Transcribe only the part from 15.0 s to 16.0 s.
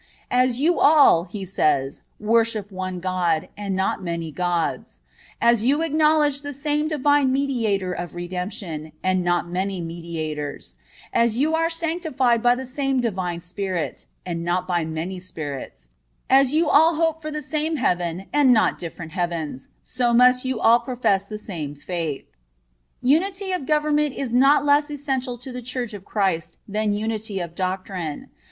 spirits;